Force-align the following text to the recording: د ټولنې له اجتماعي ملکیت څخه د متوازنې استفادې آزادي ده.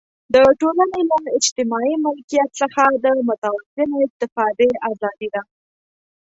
د 0.33 0.35
ټولنې 0.59 1.01
له 1.11 1.17
اجتماعي 1.39 1.95
ملکیت 2.05 2.49
څخه 2.61 2.83
د 3.03 3.05
متوازنې 3.27 3.97
استفادې 4.07 4.69
آزادي 4.91 5.27
ده. 5.33 5.41